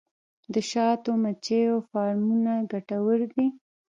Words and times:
د 0.53 0.55
شاتو 0.69 1.11
مچیو 1.23 1.75
فارمونه 1.89 2.51
ګټور 2.71 3.19
دي 3.33 3.45